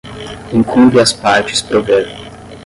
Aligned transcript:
incumbe 0.51 0.99
às 0.99 1.13
partes 1.13 1.61
prover 1.61 2.07